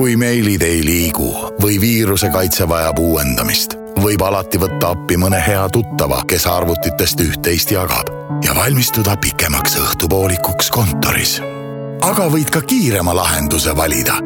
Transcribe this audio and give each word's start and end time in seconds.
kui 0.00 0.14
meilid 0.16 0.62
ei 0.64 0.78
liigu 0.80 1.26
või 1.60 1.74
viiruse 1.80 2.30
kaitse 2.32 2.64
vajab 2.68 3.02
uuendamist, 3.04 3.74
võib 4.00 4.22
alati 4.24 4.56
võtta 4.56 4.94
appi 4.94 5.18
mõne 5.20 5.36
hea 5.44 5.66
tuttava, 5.68 6.22
kes 6.24 6.46
arvutitest 6.48 7.20
üht-teist 7.20 7.74
jagab 7.74 8.08
ja 8.40 8.56
valmistuda 8.56 9.18
pikemaks 9.20 9.76
õhtupoolikuks 9.82 10.72
kontoris. 10.72 11.34
aga 12.00 12.30
võid 12.32 12.48
ka 12.48 12.64
kiirema 12.64 13.12
lahenduse 13.12 13.76
valida. 13.76 14.16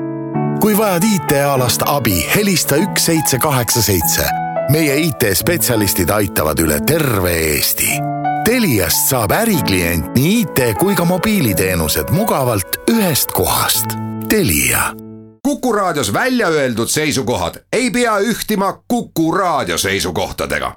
kui 0.63 0.79
vajad 0.79 1.11
IT-alast 1.11 1.83
abi, 1.91 2.23
helista 2.37 2.79
üks 2.79 3.11
seitse 3.11 3.43
kaheksa 3.43 3.83
seitse. 3.83 4.31
meie 4.71 4.97
IT-spetsialistid 5.11 6.11
aitavad 6.11 6.59
üle 6.59 6.81
terve 6.87 7.35
Eesti. 7.35 7.99
Teliast 8.45 9.11
saab 9.11 9.33
äriklient 9.33 10.15
nii 10.15 10.41
IT 10.41 10.79
kui 10.79 10.95
ka 10.95 11.05
mobiiliteenused 11.05 12.15
mugavalt 12.15 12.79
ühest 12.87 13.35
kohast. 13.35 13.99
Telia 14.29 15.04
Kuku 15.45 15.73
Raadios 15.73 16.13
välja 16.13 16.49
öeldud 16.49 16.89
seisukohad 16.89 17.55
ei 17.73 17.91
pea 17.91 18.19
ühtima 18.19 18.83
Kuku 18.89 19.33
Raadio 19.33 19.79
seisukohtadega. 19.79 20.77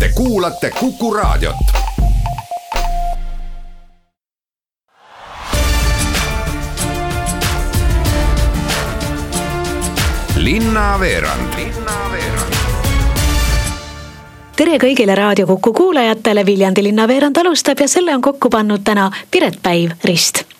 Te 0.00 0.08
kuulate 0.14 0.70
Kuku 0.70 1.14
Raadiot. 1.14 1.56
linnaveerand 10.36 11.54
tere 14.56 14.76
kõigile 14.78 15.14
Raadio 15.14 15.46
Kuku 15.46 15.72
kuulajatele, 15.72 16.46
Viljandi 16.46 16.82
linnaveerand 16.82 17.36
alustab 17.36 17.80
ja 17.80 17.88
selle 17.88 18.14
on 18.14 18.22
kokku 18.22 18.50
pannud 18.50 18.84
täna 18.84 19.10
Piret 19.30 19.56
Päiv 19.62 19.90
Rist 20.04 20.53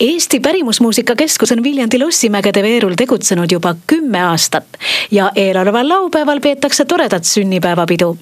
Eesti 0.00 0.40
Pärimusmuusika 0.40 1.16
Keskus 1.16 1.52
on 1.52 1.62
Viljandi 1.62 1.98
Lossimägede 1.98 2.62
veerul 2.62 2.94
tegutsenud 2.96 3.52
juba 3.52 3.74
kümme 3.86 4.20
aastat 4.22 4.64
ja 5.10 5.30
eeloleval 5.34 5.88
laupäeval 5.88 6.40
peetakse 6.40 6.84
toredat 6.84 7.24
sünnipäevapidu. 7.24 8.16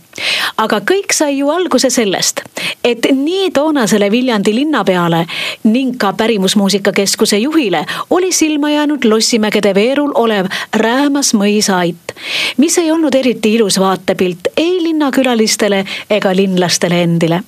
aga 0.57 0.79
kõik 0.79 1.13
sai 1.13 1.39
ju 1.39 1.49
alguse 1.51 1.91
sellest, 1.91 2.41
et 2.85 3.07
nii 3.13 3.51
toonasele 3.51 4.11
Viljandi 4.11 4.55
linnapeale 4.55 5.27
ning 5.65 5.97
ka 5.99 6.13
Pärimusmuusika 6.13 6.93
Keskuse 6.93 7.39
juhile 7.39 7.87
oli 8.11 8.33
silma 8.33 8.71
jäänud 8.71 9.05
Lossimägede 9.05 9.75
veerul 9.75 10.13
olev 10.15 10.47
räämas 10.73 11.35
mõisaait, 11.35 12.15
mis 12.57 12.79
ei 12.79 12.91
olnud 12.91 13.15
eriti 13.15 13.55
ilus 13.55 13.81
vaatepilt 13.81 14.47
ei 14.57 14.83
linnakülalistele 14.83 15.85
ega 16.11 16.37
linlastele 16.37 17.03
endile 17.03 17.43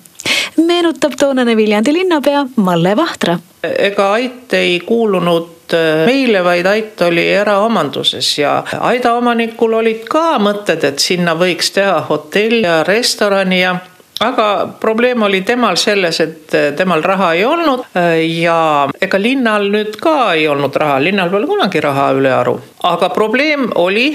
meenutab 0.57 1.13
toonane 1.19 1.57
Viljandi 1.57 1.93
linnapea 1.93 2.47
Malle 2.57 2.97
Vahtra. 2.97 3.39
ega 3.63 4.13
ait 4.13 4.55
ei 4.55 4.81
kuulunud 4.81 5.75
äh, 5.75 6.07
meile, 6.07 6.45
vaid 6.45 6.67
ait 6.67 7.03
oli 7.03 7.29
eraomanduses 7.35 8.39
ja 8.39 8.63
aidaomanikul 8.81 9.73
olid 9.81 10.07
ka 10.11 10.39
mõtted, 10.39 10.85
et 10.85 11.03
sinna 11.03 11.35
võiks 11.35 11.73
teha 11.75 12.01
hotelli 12.09 12.63
ja 12.63 12.83
restorani 12.87 13.61
ja 13.61 13.77
aga 14.21 14.69
probleem 14.81 15.23
oli 15.23 15.43
temal 15.43 15.77
selles, 15.77 16.21
et 16.21 16.55
äh, 16.55 16.71
temal 16.77 17.05
raha 17.05 17.33
ei 17.35 17.45
olnud 17.45 17.85
äh, 17.97 18.23
ja 18.41 18.89
ega 19.01 19.21
linnal 19.21 19.69
nüüd 19.73 19.99
ka 20.01 20.33
ei 20.35 20.49
olnud 20.49 20.77
raha, 20.77 21.01
linnal 21.03 21.31
pole 21.31 21.51
kunagi 21.51 21.83
raha 21.85 22.11
ülearu, 22.17 22.59
aga 22.83 23.11
probleem 23.15 23.71
oli 23.75 24.09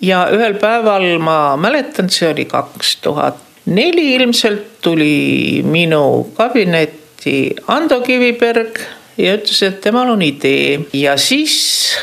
ja 0.00 0.26
ühel 0.32 0.58
päeval 0.60 1.06
ma 1.22 1.56
mäletan, 1.60 2.10
see 2.10 2.32
oli 2.32 2.48
kaks 2.50 2.96
tuhat 3.04 3.42
neli 3.66 4.14
ilmselt 4.14 4.80
tuli 4.82 5.62
minu 5.64 6.30
kabinetti 6.36 7.54
Ando 7.72 8.00
Kiviberg 8.04 8.78
ja 9.16 9.36
ütles, 9.38 9.62
et 9.62 9.80
temal 9.84 10.10
on 10.12 10.22
idee. 10.22 10.80
Ja 10.92 11.16
siis 11.16 11.54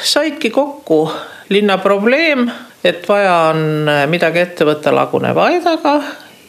saidki 0.08 0.50
kokku 0.50 1.04
linna 1.52 1.78
probleem, 1.78 2.48
et 2.84 3.08
vaja 3.10 3.52
on 3.52 3.90
midagi 4.10 4.42
ette 4.42 4.66
võtta 4.66 4.94
laguneva 4.96 5.50
aidaga 5.52 6.00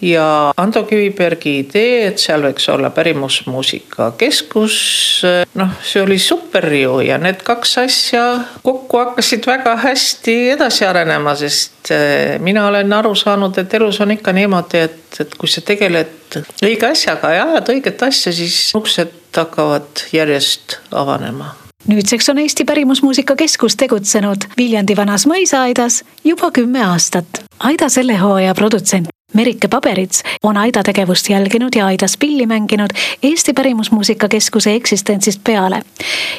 ja 0.02 0.52
Ando 0.56 0.82
Kivibergi 0.84 1.58
idee, 1.62 2.06
et 2.10 2.18
seal 2.18 2.42
võiks 2.42 2.66
olla 2.72 2.90
pärimusmuusikakeskus, 2.94 4.76
noh, 5.58 5.70
see 5.86 6.02
oli 6.02 6.18
super 6.22 6.66
ju 6.74 6.98
ja 7.06 7.18
need 7.22 7.42
kaks 7.46 7.78
asja 7.84 8.24
kokku 8.66 8.98
hakkasid 8.98 9.46
väga 9.46 9.76
hästi 9.84 10.36
edasi 10.56 10.86
arenema, 10.88 11.36
sest 11.38 11.92
eh, 11.94 12.38
mina 12.42 12.66
olen 12.68 12.92
aru 12.98 13.14
saanud, 13.18 13.58
et 13.62 13.74
elus 13.78 14.00
on 14.02 14.10
ikka 14.16 14.34
niimoodi, 14.36 14.84
et, 14.88 15.20
et 15.22 15.34
kui 15.38 15.50
sa 15.50 15.60
tegeled 15.66 16.42
õige 16.64 16.90
asjaga 16.90 17.34
ja 17.36 17.48
ajad 17.52 17.74
õiget 17.76 18.06
asja, 18.08 18.34
siis 18.34 18.56
uksed 18.78 19.18
hakkavad 19.36 20.06
järjest 20.12 20.80
avanema 20.90 21.54
nüüdseks 21.88 22.28
on 22.30 22.38
Eesti 22.38 22.64
Pärimusmuusika 22.64 23.34
Keskus 23.36 23.74
tegutsenud 23.76 24.44
Viljandi 24.58 24.94
Vanas 24.96 25.26
mõisaaidas 25.26 26.02
juba 26.24 26.52
kümme 26.54 26.84
aastat. 26.86 27.42
Aida 27.58 27.88
selle 27.90 28.14
hooaja 28.20 28.54
produtsent 28.54 29.11
Merike 29.32 29.68
Paberits 29.68 30.22
on 30.42 30.56
Aida 30.56 30.82
tegevust 30.82 31.28
jälginud 31.28 31.72
ja 31.76 31.86
Aidas 31.86 32.16
pilli 32.16 32.46
mänginud 32.46 32.90
Eesti 33.22 33.52
Pärimusmuusika 33.52 34.28
Keskuse 34.28 34.74
eksistentsist 34.74 35.40
peale. 35.44 35.82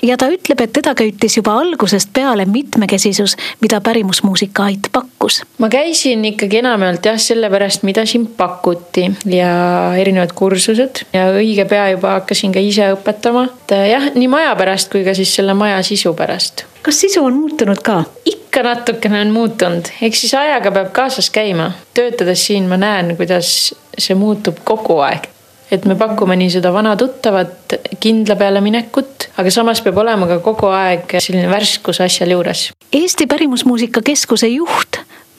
ja 0.01 0.17
ta 0.17 0.27
ütleb, 0.27 0.61
et 0.61 0.73
teda 0.73 0.95
köitis 0.95 1.37
juba 1.37 1.57
algusest 1.59 2.09
peale 2.13 2.45
mitmekesisus, 2.45 3.37
mida 3.61 3.81
pärimusmuusika 3.81 4.63
Ait 4.63 4.89
pakkus. 4.91 5.41
ma 5.57 5.69
käisin 5.69 6.25
ikkagi 6.25 6.57
enamjaolt 6.57 7.05
jah, 7.05 7.17
sellepärast, 7.17 7.83
mida 7.83 8.05
siin 8.05 8.27
pakuti 8.27 9.11
ja 9.25 9.95
erinevad 9.97 10.35
kursused 10.35 11.05
ja 11.13 11.29
õige 11.31 11.65
pea 11.65 11.89
juba 11.89 12.17
hakkasin 12.19 12.53
ka 12.53 12.59
ise 12.59 12.93
õpetama. 12.93 13.47
et 13.47 13.75
jah, 13.89 14.11
nii 14.15 14.27
maja 14.27 14.55
pärast 14.55 14.91
kui 14.91 15.03
ka 15.03 15.13
siis 15.13 15.35
selle 15.35 15.53
maja 15.53 15.81
sisu 15.83 16.13
pärast. 16.13 16.65
kas 16.81 17.01
sisu 17.01 17.25
on 17.25 17.33
muutunud 17.33 17.81
ka? 17.81 18.03
ikka 18.25 18.42
natukene 18.61 19.21
on 19.21 19.31
muutunud, 19.33 19.89
eks 20.01 20.21
siis 20.21 20.33
ajaga 20.37 20.71
peab 20.71 20.91
kaasas 20.93 21.29
käima. 21.33 21.71
töötades 21.93 22.45
siin 22.45 22.67
ma 22.69 22.77
näen, 22.77 23.15
kuidas 23.17 23.73
see 23.97 24.15
muutub 24.15 24.59
kogu 24.63 24.99
aeg. 24.99 25.29
et 25.71 25.85
me 25.89 25.95
pakume 25.95 26.35
nii 26.37 26.51
seda 26.53 26.69
vana 26.73 26.95
tuttavat 26.95 27.73
kindla 27.99 28.35
peale 28.35 28.61
minekut, 28.61 29.29
aga 29.37 29.51
samas 29.51 29.81
peab 29.81 29.97
olema 29.97 30.27
ka 30.27 30.37
kogu 30.39 30.69
aeg 30.69 31.17
selline 31.17 31.49
värskus 31.49 32.01
asjal 32.01 32.35
juures. 32.35 32.67
Eesti 32.93 33.25
Pärimusmuusika 33.27 34.01
Keskuse 34.05 34.47
juht 34.47 34.92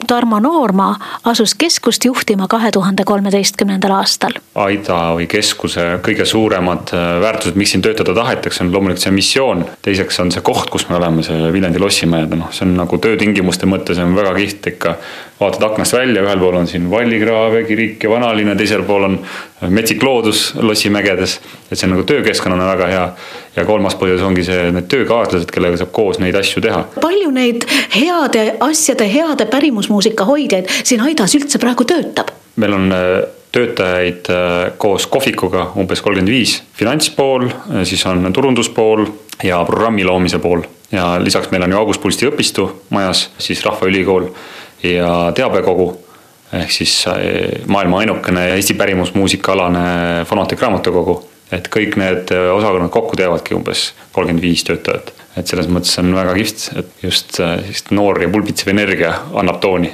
Tarmo 0.07 0.39
Noorma 0.39 0.95
asus 1.23 1.55
keskust 1.55 2.05
juhtima 2.05 2.47
kahe 2.47 2.71
tuhande 2.71 3.03
kolmeteistkümnendal 3.03 3.91
aastal. 3.97 4.37
Aida 4.55 4.99
või 5.17 5.27
keskuse 5.31 5.85
kõige 6.05 6.25
suuremad 6.29 6.93
äh, 6.93 7.05
väärtused, 7.21 7.57
miks 7.59 7.73
siin 7.75 7.83
töötada 7.85 8.13
tahetakse, 8.15 8.63
on 8.63 8.71
loomulikult 8.73 9.03
see 9.03 9.15
missioon. 9.15 9.65
teiseks 9.81 10.19
on 10.23 10.31
see 10.31 10.43
koht, 10.45 10.69
kus 10.69 10.87
me 10.89 10.99
oleme, 10.99 11.23
see 11.25 11.51
Viljandi 11.53 11.81
lossimäed, 11.81 12.35
noh, 12.37 12.51
see 12.55 12.67
on 12.67 12.75
nagu 12.77 12.99
töötingimuste 13.01 13.67
mõttes 13.69 13.99
on 14.01 14.15
väga 14.15 14.35
kihvt 14.37 14.71
ikka. 14.75 14.95
vaatad 15.39 15.63
aknast 15.67 15.93
välja, 15.93 16.21
ühel 16.23 16.39
pool 16.39 16.55
on 16.55 16.67
siin 16.67 16.85
Vallikraav, 16.91 17.57
Kirik 17.67 18.03
ja 18.03 18.09
Vanalinna, 18.09 18.55
teisel 18.55 18.85
pool 18.87 19.03
on 19.09 19.19
metsik 19.69 20.03
loodus 20.03 20.53
lossimägedes. 20.55 21.39
et 21.71 21.79
see 21.79 21.87
on 21.87 21.95
nagu 21.97 22.03
töökeskkonnana 22.03 22.67
väga 22.71 22.87
hea. 22.87 23.09
ja 23.55 23.65
kolmas 23.65 23.95
põhjus 23.95 24.23
ongi 24.23 24.43
see, 24.43 24.71
need 24.71 24.87
töökaaslased, 24.91 25.51
kellega 25.51 25.77
saab 25.77 25.91
koos 25.91 26.19
neid 26.19 26.35
asju 26.35 26.61
teha. 26.61 26.85
palju 27.01 27.31
neid 27.31 27.67
heade 27.95 28.45
asjade, 28.59 29.07
heade 29.11 29.45
pärimusmuusika 29.51 29.94
hoidjaid 30.27 30.71
siin 30.83 31.01
Aidas 31.01 31.35
üldse 31.37 31.61
praegu 31.61 31.87
töötab? 31.87 32.33
meil 32.55 32.73
on 32.73 32.91
äh, 32.91 33.23
töötajaid 33.51 34.29
äh, 34.31 34.71
koos 34.77 35.07
kohvikuga 35.11 35.69
umbes 35.79 36.01
kolmkümmend 36.03 36.31
viis, 36.31 36.57
finantspool, 36.77 37.49
äh, 37.49 37.83
siis 37.87 38.05
on 38.05 38.33
turunduspool 38.33 39.05
ja 39.43 39.61
programmi 39.67 40.03
loomise 40.03 40.39
pool. 40.39 40.63
ja 40.91 41.15
lisaks 41.19 41.51
meil 41.51 41.63
on 41.63 41.71
ju 41.71 41.77
August 41.77 42.01
Pulsti 42.01 42.27
õpistu 42.29 42.69
majas, 42.89 43.29
siis 43.37 43.63
Rahvaülikool 43.65 44.29
ja 44.83 45.31
teabekogu 45.35 45.89
ehk 46.53 46.71
siis 46.71 47.05
maailma 47.67 47.99
ainukene 47.99 48.49
Eesti 48.55 48.73
pärimusmuusikaalane 48.73 50.25
fonotekraamatukogu. 50.29 51.23
et 51.51 51.67
kõik 51.67 51.97
need 51.97 52.31
osakonnad 52.31 52.89
kokku 52.89 53.15
teevadki 53.15 53.55
umbes 53.55 53.93
kolmkümmend 54.11 54.41
viis 54.41 54.63
töötajat. 54.63 55.13
Et 55.35 55.47
selles 55.47 55.69
mõttes 55.71 55.97
on 56.01 56.15
väga 56.15 56.33
kihvt, 56.37 56.65
et 56.79 57.05
just 57.05 57.37
sellist 57.39 57.91
noor 57.95 58.21
ja 58.23 58.31
pulbitsev 58.31 58.73
energia 58.75 59.13
annab 59.35 59.61
tooni 59.63 59.93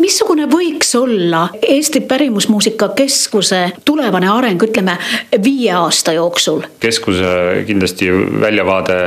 missugune 0.00 0.46
võiks 0.50 0.92
olla 0.98 1.46
Eesti 1.62 2.00
Pärimusmuusika 2.08 2.88
Keskuse 2.96 3.60
tulevane 3.84 4.28
areng, 4.30 4.62
ütleme 4.62 4.96
viie 5.44 5.72
aasta 5.76 6.14
jooksul? 6.16 6.64
keskuse 6.80 7.64
kindlasti 7.66 8.10
väljavaade 8.40 8.98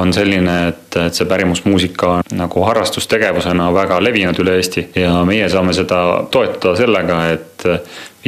on 0.00 0.12
selline, 0.14 0.58
et, 0.72 0.98
et 1.06 1.14
see 1.14 1.28
pärimusmuusika 1.28 2.12
on 2.18 2.36
nagu 2.42 2.66
harrastustegevusena 2.66 3.70
väga 3.74 4.00
levinud 4.04 4.42
üle 4.42 4.58
Eesti 4.58 4.88
ja 4.98 5.22
meie 5.28 5.48
saame 5.52 5.76
seda 5.76 6.02
toetada 6.30 6.76
sellega, 6.78 7.22
et 7.34 7.68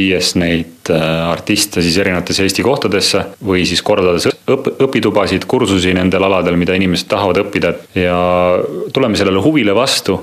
viies 0.00 0.34
neid 0.40 0.90
äh, 0.92 1.04
artiste 1.30 1.84
siis 1.84 2.00
erinevatesse 2.00 2.46
Eesti 2.46 2.64
kohtadesse 2.66 3.24
või 3.46 3.64
siis 3.68 3.82
korraldades 3.86 4.30
õp-, 4.30 4.74
õpitubasid, 4.88 5.46
kursusi 5.50 5.94
nendel 5.96 6.26
aladel, 6.28 6.58
mida 6.60 6.76
inimesed 6.78 7.10
tahavad 7.10 7.44
õppida 7.44 7.74
ja 7.98 8.20
tuleme 8.94 9.20
sellele 9.20 9.42
huvile 9.44 9.76
vastu 9.76 10.20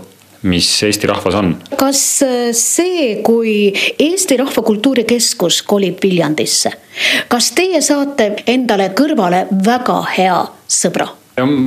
mis 0.48 0.68
Eesti 0.86 1.10
rahvas 1.10 1.36
on. 1.36 1.54
kas 1.78 2.02
äh, 2.26 2.50
see, 2.56 3.20
kui 3.26 3.74
Eesti 4.00 4.38
Rahvakultuuri 4.38 5.06
Keskus 5.10 5.62
kolib 5.68 6.02
Viljandisse, 6.04 6.74
kas 7.32 7.52
teie 7.58 7.82
saate 7.82 8.34
endale 8.48 8.92
kõrvale 8.98 9.46
väga 9.66 10.02
hea 10.18 10.42
sõbra? 10.68 11.10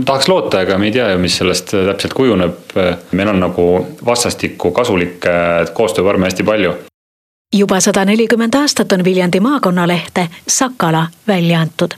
tahaks 0.04 0.28
loota, 0.28 0.64
aga 0.64 0.78
me 0.78 0.88
ei 0.88 0.94
tea 0.94 1.10
ju, 1.12 1.18
mis 1.22 1.36
sellest 1.38 1.70
täpselt 1.70 2.14
kujuneb. 2.18 2.74
meil 3.12 3.28
on 3.30 3.40
nagu 3.40 3.66
vastastikku 4.06 4.72
kasulikke 4.74 5.34
koostöövorme 5.74 6.26
hästi 6.26 6.46
palju. 6.46 6.74
Juba 7.56 7.80
sada 7.80 8.04
nelikümmend 8.04 8.54
aastat 8.54 8.92
on 8.92 9.04
Viljandi 9.04 9.40
maakonnalehte 9.40 10.28
Sakala 10.46 11.06
välja 11.28 11.60
antud. 11.60 11.90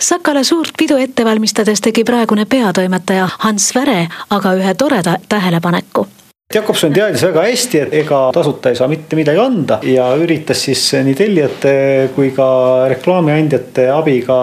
Sakala 0.00 0.44
suurt 0.44 0.70
pidu 0.78 0.96
ette 0.96 1.24
valmistades 1.24 1.80
tegi 1.80 2.04
praegune 2.04 2.44
peatoimetaja 2.44 3.28
Hans 3.38 3.74
Väre 3.74 4.08
aga 4.30 4.52
ühe 4.54 4.74
toreda 4.74 5.16
tähelepaneku 5.28 6.06
Jakobson 6.52 6.92
teadis 6.94 7.22
väga 7.24 7.42
hästi, 7.48 7.78
et 7.82 7.94
ega 8.04 8.18
tasuta 8.34 8.70
ei 8.70 8.76
saa 8.78 8.86
mitte 8.86 9.16
midagi 9.18 9.40
anda 9.42 9.78
ja 9.88 10.04
üritas 10.20 10.60
siis 10.68 10.82
nii 11.02 11.14
tellijate 11.18 11.70
kui 12.14 12.28
ka 12.36 12.46
reklaamiandjate 12.92 13.88
abiga 13.90 14.36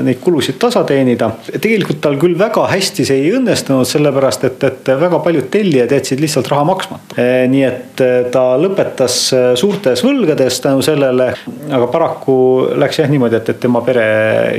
neid 0.00 0.20
kulusid 0.22 0.56
tasa 0.62 0.84
teenida. 0.88 1.28
tegelikult 1.50 2.00
tal 2.04 2.16
küll 2.20 2.38
väga 2.40 2.64
hästi 2.70 3.04
see 3.04 3.20
ei 3.24 3.34
õnnestunud, 3.36 3.84
sellepärast 3.90 4.46
et, 4.48 4.64
et 4.64 4.90
väga 5.02 5.20
paljud 5.24 5.50
tellijad 5.52 5.92
jätsid 5.92 6.22
lihtsalt 6.24 6.48
raha 6.48 6.64
maksmata. 6.70 7.18
E, 7.20 7.44
nii 7.52 7.66
et 7.66 8.04
e, 8.06 8.08
ta 8.32 8.44
lõpetas 8.60 9.18
suurtes 9.60 10.04
võlgades 10.06 10.62
tänu 10.64 10.80
sellele, 10.86 11.28
aga 11.68 11.90
paraku 11.92 12.38
läks 12.80 13.02
jah 13.02 13.12
niimoodi, 13.12 13.42
et, 13.42 13.52
et 13.52 13.60
tema 13.66 13.82
pere 13.84 14.06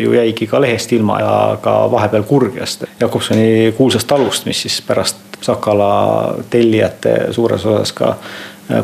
ju 0.03 0.13
jäigi 0.13 0.51
ka 0.51 0.61
lehest 0.61 0.93
ilma 0.99 1.17
ja 1.23 1.33
ka 1.63 1.79
vahepeal 1.89 2.27
Kurgjast, 2.29 2.85
Jakobsoni 3.01 3.73
kuulsast 3.79 4.11
talust, 4.11 4.45
mis 4.51 4.61
siis 4.67 4.77
pärast 4.85 5.25
Sakala 5.41 6.35
tellijate 6.89 7.33
suures 7.33 7.65
osas 7.65 7.91
ka 7.91 8.15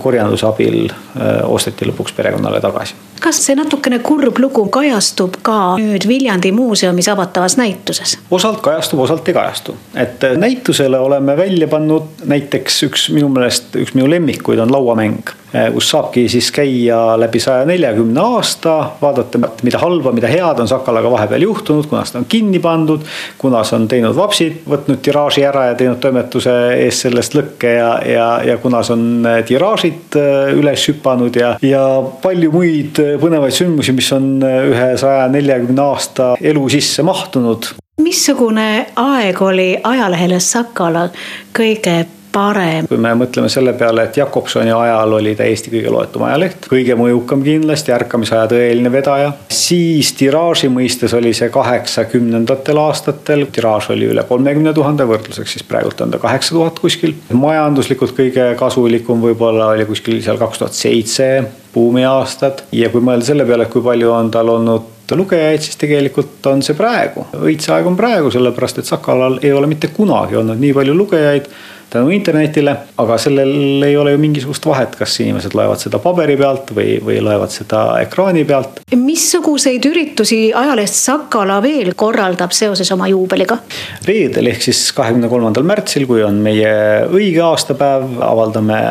korjanduse 0.01 0.47
abil 0.47 0.89
äh, 0.89 1.43
osteti 1.45 1.85
lõpuks 1.85 2.15
perekonnale 2.17 2.61
tagasi. 2.61 2.95
kas 3.21 3.39
see 3.45 3.55
natukene 3.57 3.99
kurb 4.05 4.39
lugu 4.41 4.65
kajastub 4.73 5.37
ka 5.45 5.75
nüüd 5.81 6.07
Viljandi 6.09 6.51
muuseumis 6.55 7.09
avatavas 7.13 7.57
näituses? 7.61 8.17
osalt 8.31 8.61
kajastub, 8.65 8.99
osalt 9.05 9.27
ei 9.27 9.37
kajastu. 9.37 9.77
et 9.93 10.23
äh, 10.23 10.37
näitusele 10.37 10.99
oleme 10.99 11.37
välja 11.37 11.67
pannud 11.67 12.25
näiteks 12.25 12.83
üks 12.89 13.09
minu 13.13 13.29
meelest, 13.29 13.75
üks 13.75 13.93
minu 13.97 14.09
lemmikuid 14.09 14.59
on 14.59 14.73
lauamäng 14.73 15.35
kus 15.73 15.89
saabki 15.89 16.29
siis 16.29 16.51
käia 16.51 17.19
läbi 17.19 17.39
saja 17.39 17.65
neljakümne 17.65 18.21
aasta, 18.21 18.91
vaadata, 19.01 19.39
mida 19.63 19.79
halba, 19.79 20.11
mida 20.11 20.27
head 20.27 20.59
on 20.59 20.67
Sakalaga 20.67 21.11
vahepeal 21.11 21.45
juhtunud, 21.45 21.87
kunas 21.87 22.11
ta 22.11 22.19
on 22.19 22.25
kinni 22.29 22.59
pandud, 22.59 23.05
kunas 23.37 23.71
on 23.73 23.87
teinud 23.87 24.15
vapsid, 24.17 24.61
võtnud 24.69 24.99
tiraaži 25.05 25.45
ära 25.47 25.69
ja 25.69 25.77
teinud 25.79 26.01
toimetuse 26.03 26.55
eest 26.75 27.05
sellest 27.05 27.37
lõkke 27.37 27.75
ja, 27.77 27.91
ja, 28.09 28.27
ja 28.43 28.57
kunas 28.63 28.91
on 28.91 29.05
eh, 29.29 29.41
tiraažid 29.75 30.15
eh, 30.15 30.55
üles 30.55 30.87
hüpanud 30.89 31.35
ja, 31.35 31.55
ja 31.61 31.83
palju 32.23 32.51
muid 32.53 32.99
põnevaid 33.21 33.55
sündmusi, 33.55 33.93
mis 33.95 34.11
on 34.15 34.39
ühe 34.43 34.91
saja 34.97 35.27
neljakümne 35.31 35.81
aasta 35.81 36.35
elu 36.41 36.69
sisse 36.69 37.03
mahtunud. 37.03 37.73
Missugune 38.01 38.85
aeg 38.95 39.41
oli 39.41 39.69
ajalehele 39.83 40.39
Sakala 40.43 41.09
kõige 41.55 42.05
parem. 42.35 42.87
kui 42.89 42.99
me 43.01 43.13
mõtleme 43.17 43.49
selle 43.51 43.73
peale, 43.79 44.07
et 44.07 44.17
Jakobsoni 44.19 44.73
ajal 44.75 45.15
oli 45.17 45.35
ta 45.37 45.47
Eesti 45.47 45.71
kõige 45.73 45.91
loetum 45.93 46.25
ajaleht, 46.27 46.67
kõige 46.71 46.97
mõjukam 46.99 47.43
kindlasti, 47.45 47.93
ärkamisaja 47.95 48.49
tõeline 48.51 48.91
vedaja, 48.91 49.31
siis 49.51 50.11
tiraaži 50.19 50.69
mõistes 50.73 51.15
oli 51.17 51.33
see 51.37 51.51
kaheksakümnendatel 51.53 52.81
aastatel, 52.83 53.47
tiraaž 53.55 53.91
oli 53.95 54.09
üle 54.11 54.25
kolmekümne 54.27 54.73
tuhande, 54.75 55.07
võrdluseks 55.09 55.57
siis 55.57 55.67
praegult 55.67 56.01
on 56.03 56.15
ta 56.15 56.21
kaheksa 56.21 56.57
tuhat 56.57 56.81
kuskil. 56.83 57.15
majanduslikult 57.33 58.15
kõige 58.17 58.49
kasulikum 58.59 59.23
võib-olla 59.23 59.71
oli 59.75 59.87
kuskil 59.87 60.21
seal 60.25 60.41
kaks 60.41 60.63
tuhat 60.63 60.75
seitse 60.77 61.29
buumiaastad 61.73 62.65
ja 62.75 62.89
kui 62.91 63.03
mõelda 63.03 63.31
selle 63.31 63.47
peale, 63.47 63.67
et 63.67 63.73
kui 63.73 63.83
palju 63.83 64.11
on 64.15 64.31
tal 64.31 64.51
olnud 64.57 64.94
lugejaid, 65.13 65.61
siis 65.61 65.77
tegelikult 65.77 66.45
on 66.49 66.65
see 66.65 66.77
praegu, 66.77 67.27
õitse 67.37 67.75
aeg 67.75 67.85
on 67.85 67.97
praegu, 67.99 68.33
sellepärast 68.33 68.81
et 68.81 68.89
Sakalal 68.89 69.37
ei 69.43 69.53
ole 69.53 69.69
mitte 69.69 69.93
kunagi 69.93 70.41
olnud 70.41 70.61
nii 70.61 70.73
palju 70.73 70.97
lugejaid 70.97 71.49
tänu 71.89 72.09
internetile, 72.09 72.75
aga 72.97 73.17
sellel 73.21 73.83
ei 73.85 73.97
ole 73.97 74.15
ju 74.15 74.19
mingisugust 74.19 74.65
vahet, 74.67 74.95
kas 74.99 75.13
inimesed 75.23 75.53
loevad 75.55 75.79
seda 75.79 75.99
paberi 76.03 76.35
pealt 76.39 76.71
või, 76.75 76.97
või 77.03 77.19
loevad 77.23 77.53
seda 77.53 77.83
ekraani 78.03 78.43
pealt. 78.47 78.81
missuguseid 78.95 79.85
üritusi 79.85 80.39
ajaleht 80.55 80.95
Sakala 80.95 81.61
veel 81.63 81.93
korraldab 81.95 82.55
seoses 82.55 82.91
oma 82.95 83.07
juubeliga? 83.11 83.59
reedel 84.07 84.51
ehk 84.51 84.65
siis 84.67 84.87
kahekümne 84.97 85.29
kolmandal 85.31 85.67
märtsil, 85.67 86.07
kui 86.09 86.23
on 86.25 86.41
meie 86.43 86.73
õige 87.11 87.43
aastapäev, 87.45 88.17
avaldame 88.25 88.81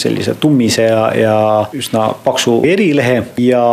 sellise 0.00 0.34
tummise 0.40 0.86
ja, 0.88 1.04
ja 1.16 1.36
üsna 1.76 2.08
paksu 2.24 2.58
erilehe. 2.68 3.22
Ja 3.42 3.64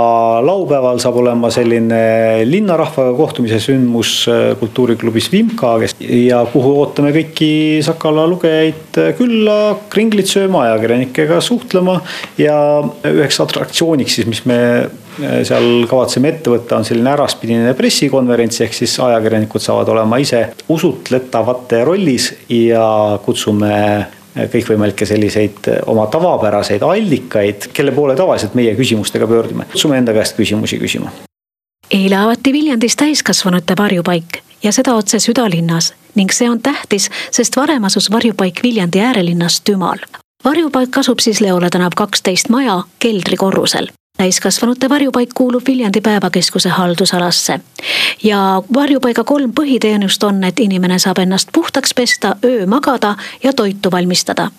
laupäeval 0.46 1.00
saab 1.04 1.20
olema 1.22 1.52
selline 1.54 2.02
linnarahvaga 2.48 3.14
kohtumise 3.18 3.60
sündmus 3.64 4.14
äh, 4.32 4.52
kultuuriklubis 4.60 5.32
Vimka, 5.32 5.76
kes 5.82 5.98
ja 6.02 6.44
kuhu 6.54 6.76
ootame 6.82 7.14
kõiki 7.16 7.52
Sakala 7.86 8.28
lugejaid 8.30 9.00
külla, 9.18 9.58
kringlit 9.92 10.30
sööma, 10.32 10.66
ajakirjanikega 10.68 11.42
suhtlema. 11.44 12.00
Ja 12.42 12.58
üheks 13.08 13.40
atraktsiooniks 13.44 14.20
siis, 14.20 14.30
mis 14.30 14.44
me 14.50 14.60
äh, 14.82 15.42
seal 15.48 15.86
kavatseme 15.90 16.32
ette 16.34 16.54
võtta, 16.54 16.80
on 16.80 16.88
selline 16.88 17.14
äraspidine 17.16 17.76
pressikonverents, 17.78 18.64
ehk 18.66 18.78
siis 18.78 18.96
ajakirjanikud 19.04 19.64
saavad 19.64 19.92
olema 19.94 20.22
ise 20.22 20.46
usutletavate 20.72 21.84
rollis 21.88 22.32
ja 22.50 22.86
kutsume 23.26 23.76
kõikvõimalikke 24.36 25.06
selliseid 25.06 25.68
eh, 25.68 25.80
oma 25.92 26.08
tavapäraseid 26.08 26.82
allikaid, 26.82 27.70
kelle 27.74 27.92
poole 27.92 28.16
tavaliselt 28.16 28.56
meie 28.56 28.76
küsimustega 28.76 29.28
pöördume. 29.28 29.66
kutsume 29.72 29.98
enda 29.98 30.14
käest 30.14 30.38
küsimusi 30.38 30.80
küsima. 30.80 31.12
eile 31.92 32.16
avati 32.16 32.54
Viljandis 32.54 32.96
täiskasvanute 32.96 33.76
varjupaik 33.78 34.42
ja 34.64 34.72
seda 34.72 34.96
otse 34.96 35.20
südalinnas 35.20 35.94
ning 36.16 36.32
see 36.32 36.50
on 36.50 36.60
tähtis, 36.62 37.10
sest 37.32 37.56
varem 37.56 37.84
asus 37.84 38.12
varjupaik 38.12 38.64
Viljandi 38.64 39.00
äärelinnas 39.00 39.62
Tümal. 39.62 40.00
varjupaik 40.44 40.98
asub 40.98 41.20
siis 41.20 41.42
Leole 41.42 41.70
tänav 41.70 41.92
kaksteist 41.96 42.50
maja 42.50 42.84
keldrikorrusel 43.00 43.88
täiskasvanute 44.22 44.90
varjupaik 44.90 45.30
kuulub 45.36 45.64
Viljandi 45.68 46.02
päevakeskuse 46.02 46.70
haldusalasse. 46.70 47.60
ja 48.24 48.64
varjupaiga 48.74 49.24
kolm 49.24 49.54
põhiteenust 49.60 50.24
on, 50.24 50.44
et 50.44 50.60
inimene 50.60 51.00
saab 51.00 51.18
ennast 51.18 51.50
puhtaks 51.54 51.94
pesta, 51.94 52.36
öö 52.46 52.66
magada 52.66 53.16
ja 53.44 53.54
toitu 53.54 53.92
valmistada 53.92 54.52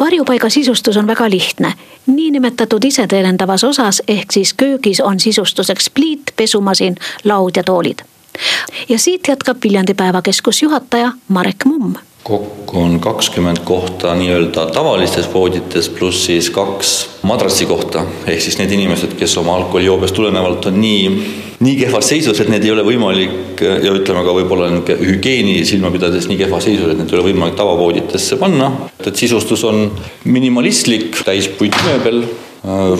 varjupaiga 0.00 0.48
sisustus 0.50 0.96
on 0.96 1.06
väga 1.06 1.30
lihtne. 1.30 1.72
niinimetatud 2.06 2.84
iseteenindavas 2.84 3.64
osas 3.64 4.02
ehk 4.08 4.32
siis 4.32 4.54
köögis 4.54 5.00
on 5.00 5.20
sisustuseks 5.20 5.90
pliit, 5.90 6.22
pesumasin, 6.36 6.96
laud 7.24 7.56
ja 7.56 7.64
toolid. 7.64 7.98
ja 8.88 8.98
siit 8.98 9.28
jätkab 9.28 9.56
Viljandi 9.64 9.94
päevakeskus 9.94 10.62
juhataja 10.62 11.12
Marek 11.28 11.64
Mumm 11.64 11.94
kokku 12.28 12.80
on 12.80 13.00
kakskümmend 13.00 13.56
kohta 13.64 14.14
nii-öelda 14.14 14.66
tavalistes 14.66 15.34
voodites, 15.34 15.88
pluss 15.88 16.26
siis 16.26 16.50
kaks 16.50 16.90
madratsikohta, 17.22 18.02
ehk 18.26 18.42
siis 18.44 18.58
need 18.60 18.74
inimesed, 18.76 19.14
kes 19.16 19.36
oma 19.40 19.54
alkoholijoobest 19.56 20.14
tulenevalt 20.14 20.68
on 20.68 20.76
nii, 20.80 21.06
nii 21.64 21.74
kehvas 21.80 22.10
seisus, 22.12 22.40
et 22.40 22.52
need 22.52 22.68
ei 22.68 22.74
ole 22.74 22.84
võimalik 22.84 23.64
ja 23.64 23.94
ütleme 23.96 24.26
ka 24.26 24.36
võib-olla 24.36 24.68
niisugune 24.74 25.08
hügieeni 25.08 25.56
silma 25.68 25.92
pidades 25.94 26.28
nii 26.28 26.36
kehvas 26.42 26.68
seisus, 26.68 26.92
et 26.92 27.00
need 27.00 27.08
ei 27.08 27.18
ole 27.18 27.30
võimalik 27.30 27.56
tavavooditesse 27.56 28.36
panna. 28.36 28.70
et 29.00 29.16
sisustus 29.16 29.64
on 29.64 29.86
minimalistlik, 30.24 31.22
täispuitmööbel, 31.24 32.24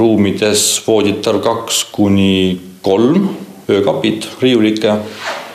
ruumides 0.00 0.68
voodite 0.86 1.34
arv 1.34 1.44
kaks 1.44 1.84
kuni 1.92 2.60
kolm, 2.82 3.34
öökapid, 3.68 4.30
riiulike, 4.40 5.00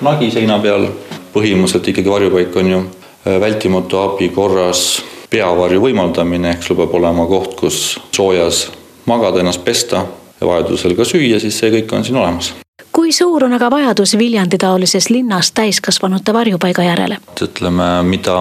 nagi 0.05 0.29
seina 0.31 0.62
peal, 0.62 0.91
põhimõtteliselt 1.33 1.89
ikkagi 1.89 2.13
varjupaik 2.13 2.62
on 2.62 2.69
ju 2.69 2.83
Äh, 2.86 3.02
vältimatu 3.25 3.97
abi 3.97 4.29
korras 4.29 5.01
peavarju 5.33 5.81
võimaldamine, 5.81 6.53
ehk 6.53 6.65
sul 6.65 6.77
peab 6.77 6.93
olema 6.99 7.25
koht, 7.29 7.55
kus 7.59 7.77
soojas 8.13 8.67
magada, 9.09 9.41
ennast 9.41 9.63
pesta 9.65 10.03
ja 10.39 10.47
vajadusel 10.47 10.95
ka 10.97 11.07
süüa, 11.07 11.39
siis 11.41 11.57
see 11.59 11.71
kõik 11.73 11.95
on 11.95 12.05
siin 12.05 12.19
olemas. 12.19 12.53
kui 12.93 13.11
suur 13.11 13.43
on 13.47 13.53
aga 13.53 13.71
vajadus 13.71 14.17
Viljandi 14.17 14.57
taolises 14.57 15.09
linnas 15.09 15.51
täiskasvanute 15.51 16.33
varjupaiga 16.33 16.83
järele? 16.83 17.17
ütleme, 17.41 17.89
mida 18.03 18.37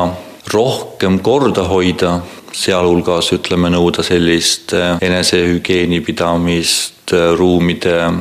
rohkem 0.53 1.19
korda 1.19 1.65
hoida, 1.69 2.21
sealhulgas 2.53 3.33
ütleme, 3.33 3.71
nõuda 3.73 4.05
sellist 4.05 4.75
äh, 4.77 4.99
enesehügieeni 5.01 6.01
pidamist, 6.01 7.13
äh, 7.13 7.33
ruumide 7.39 8.13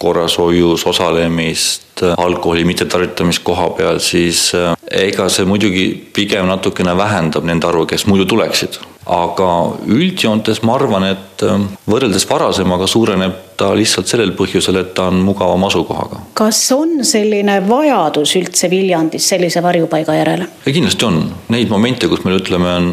korrashoius 0.00 0.86
osalemist, 0.86 2.02
alkoholi 2.16 2.64
mittetarvitamist 2.64 3.42
koha 3.44 3.66
peal, 3.76 3.98
siis 4.00 4.46
ega 4.90 5.28
see 5.30 5.46
muidugi 5.46 5.84
pigem 6.14 6.48
natukene 6.50 6.96
vähendab 6.98 7.46
nende 7.46 7.68
arvu, 7.68 7.86
kes 7.86 8.06
muidu 8.10 8.26
tuleksid. 8.26 8.80
aga 9.10 9.46
üldjoontes 9.90 10.60
ma 10.62 10.74
arvan, 10.76 11.04
et 11.08 11.42
eh, 11.42 11.62
võrreldes 11.90 12.26
varasemaga 12.30 12.86
suureneb 12.86 13.32
ta 13.58 13.72
lihtsalt 13.74 14.06
sellel 14.06 14.34
põhjusel, 14.38 14.76
et 14.80 14.92
ta 14.94 15.08
on 15.10 15.22
mugavama 15.24 15.70
asukohaga. 15.70 16.20
kas 16.34 16.60
on 16.76 17.04
selline 17.04 17.60
vajadus 17.68 18.36
üldse 18.38 18.70
Viljandis 18.70 19.28
sellise 19.32 19.62
varjupaiga 19.62 20.14
järele? 20.14 20.48
kindlasti 20.66 21.08
on, 21.08 21.22
neid 21.48 21.70
momente, 21.72 22.08
kus 22.08 22.24
meil 22.26 22.38
ütleme, 22.42 22.74
on 22.76 22.92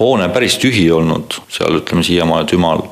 hoone 0.00 0.28
päris 0.34 0.58
tühi 0.58 0.88
olnud, 0.92 1.38
seal 1.48 1.80
ütleme 1.80 2.04
siiamaani 2.04 2.50
Tümal 2.50 2.88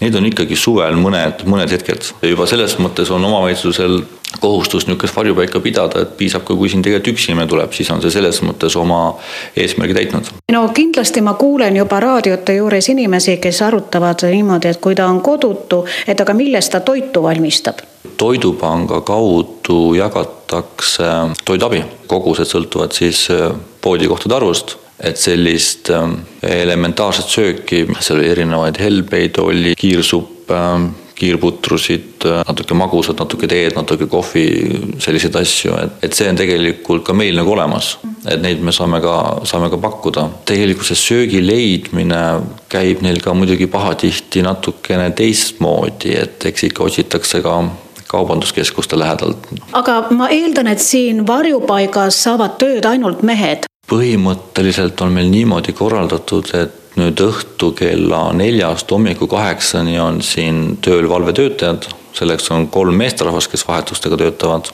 need 0.00 0.14
on 0.14 0.28
ikkagi 0.28 0.56
suvel 0.58 0.94
mõned, 0.98 1.42
mõned 1.50 1.72
hetked. 1.74 2.12
juba 2.22 2.46
selles 2.46 2.76
mõttes 2.78 3.10
on 3.14 3.24
omavalitsusel 3.26 4.00
kohustus 4.40 4.86
niisugust 4.86 5.16
varjupaika 5.16 5.60
pidada, 5.60 6.02
et 6.02 6.16
piisab 6.16 6.44
ka, 6.44 6.56
kui 6.56 6.68
siin 6.68 6.82
tegelikult 6.84 7.14
üks 7.14 7.28
inimene 7.28 7.48
tuleb, 7.48 7.72
siis 7.72 7.90
on 7.90 8.02
see 8.04 8.12
selles 8.12 8.40
mõttes 8.44 8.76
oma 8.78 9.00
eesmärgi 9.56 9.96
täitnud. 9.96 10.32
no 10.52 10.62
kindlasti 10.74 11.22
ma 11.24 11.34
kuulen 11.40 11.76
juba 11.76 12.00
raadiote 12.04 12.58
juures 12.58 12.88
inimesi, 12.92 13.38
kes 13.42 13.62
arutavad 13.62 14.26
niimoodi, 14.28 14.68
et 14.68 14.82
kui 14.84 14.94
ta 14.98 15.06
on 15.08 15.22
kodutu, 15.24 15.84
et 16.06 16.20
aga 16.20 16.34
millest 16.34 16.72
ta 16.72 16.80
toitu 16.80 17.22
valmistab? 17.22 17.80
toidupanga 18.18 19.00
kaudu 19.06 19.94
jagatakse 19.94 21.08
toiduabi, 21.44 21.82
kogused 22.06 22.50
sõltuvad 22.50 22.92
siis 22.92 23.28
äh, 23.32 23.48
poodikohtade 23.80 24.34
arvust 24.34 24.76
et 24.98 25.18
sellist 25.20 25.90
ähm, 25.94 26.16
elementaarset 26.42 27.30
sööki, 27.30 27.84
seal 28.00 28.18
oli 28.18 28.32
erinevaid 28.32 28.80
helbeid, 28.82 29.38
oli 29.38 29.76
kiirsupp, 29.78 30.50
ähm, 30.50 30.88
kiirputrusid, 31.18 32.26
äh, 32.28 32.42
natuke 32.46 32.76
magusat, 32.78 33.18
natuke 33.20 33.48
teed, 33.50 33.74
natuke 33.76 34.08
kohvi, 34.10 34.44
selliseid 35.02 35.36
asju, 35.40 35.74
et, 35.82 35.98
et 36.08 36.16
see 36.16 36.28
on 36.30 36.38
tegelikult 36.38 37.04
ka 37.06 37.16
meil 37.16 37.38
nagu 37.38 37.54
olemas. 37.56 37.96
et 38.28 38.40
neid 38.42 38.60
me 38.60 38.72
saame 38.74 39.00
ka, 39.00 39.14
saame 39.48 39.70
ka 39.70 39.78
pakkuda. 39.80 40.28
tegelikult 40.48 40.90
see 40.90 41.00
söögi 41.02 41.42
leidmine 41.44 42.22
käib 42.70 43.02
neil 43.02 43.20
ka 43.24 43.34
muidugi 43.34 43.68
pahatihti 43.70 44.42
natukene 44.46 45.10
teistmoodi, 45.16 46.16
et 46.18 46.48
eks 46.50 46.68
ikka 46.70 46.84
otsitakse 46.88 47.42
ka 47.44 47.60
kaubanduskeskuste 48.08 48.98
lähedalt. 48.98 49.48
aga 49.72 50.00
ma 50.10 50.28
eeldan, 50.34 50.70
et 50.74 50.82
siin 50.82 51.26
varjupaigas 51.26 52.22
saavad 52.28 52.58
tööd 52.60 52.88
ainult 52.88 53.22
mehed 53.22 53.68
põhimõtteliselt 53.88 55.00
on 55.00 55.14
meil 55.16 55.30
niimoodi 55.32 55.72
korraldatud, 55.72 56.50
et 56.58 56.87
nüüd 56.98 57.20
õhtu 57.22 57.70
kella 57.78 58.32
neljast 58.36 58.90
hommiku 58.90 59.28
kaheksani 59.30 59.98
on 60.00 60.20
siin 60.22 60.78
tööl 60.82 61.08
valvetöötajad, 61.08 61.86
selleks 62.18 62.50
on 62.54 62.68
kolm 62.74 62.98
meesterahvast, 62.98 63.50
kes 63.50 63.66
vahetustega 63.68 64.16
töötavad. 64.16 64.70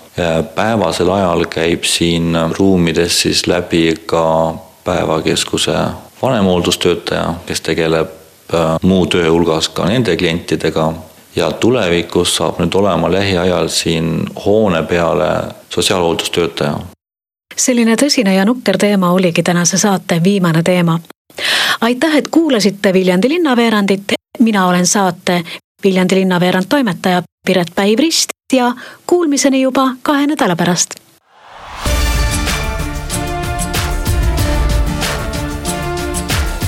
päevasel 0.54 1.10
ajal 1.10 1.46
käib 1.50 1.84
siin 1.84 2.36
ruumides 2.58 3.20
siis 3.22 3.46
läbi 3.46 3.94
ka 4.06 4.54
päevakeskuse 4.84 5.76
vanemhooldustöötaja, 6.22 7.34
kes 7.46 7.60
tegeleb 7.60 8.08
äh, 8.54 8.78
muu 8.82 9.06
töö 9.06 9.30
hulgas 9.30 9.68
ka 9.68 9.84
nende 9.84 10.16
klientidega 10.16 10.92
ja 11.36 11.52
tulevikus 11.52 12.36
saab 12.36 12.58
nüüd 12.62 12.74
olema 12.74 13.12
lähiajal 13.12 13.68
siin 13.68 14.26
hoone 14.44 14.82
peale 14.82 15.30
sotsiaalhooldustöötaja 15.68 16.94
selline 17.56 17.96
tõsine 18.00 18.34
ja 18.34 18.44
nukker 18.44 18.78
teema 18.78 19.12
oligi 19.12 19.42
tänase 19.42 19.78
saate 19.78 20.20
viimane 20.24 20.62
teema. 20.62 20.98
Aitäh, 21.84 22.16
et 22.16 22.28
kuulasite 22.28 22.92
Viljandi 22.92 23.28
linnaveerandit, 23.28 24.12
mina 24.38 24.66
olen 24.66 24.86
saate 24.86 25.42
Viljandi 25.84 26.14
linnaveerand 26.14 26.64
toimetaja 26.68 27.22
Piret 27.46 27.70
Päiv-Rist 27.76 28.32
ja 28.52 28.72
kuulmiseni 29.06 29.60
juba 29.62 29.90
kahe 30.02 30.26
nädala 30.26 30.56
pärast. 30.56 30.94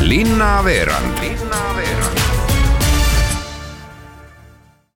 linnaveerand 0.00 1.18